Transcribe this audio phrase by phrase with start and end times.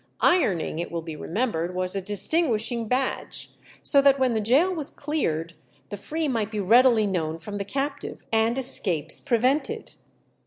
[0.23, 3.51] Ironing it will be remembered, was a distinguishing badge,
[3.83, 5.53] so that when the gaol was cleared
[5.89, 9.93] the free might be readily known from the captive, and escapes prevented.